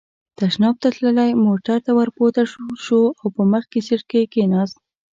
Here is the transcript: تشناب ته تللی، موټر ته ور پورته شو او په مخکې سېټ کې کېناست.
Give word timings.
تشناب 0.37 0.75
ته 0.81 0.87
تللی، 0.95 1.29
موټر 1.47 1.77
ته 1.85 1.91
ور 1.97 2.09
پورته 2.17 2.41
شو 2.85 3.01
او 3.21 3.27
په 3.35 3.41
مخکې 3.53 3.79
سېټ 3.87 4.01
کې 4.11 4.21
کېناست. 4.33 4.77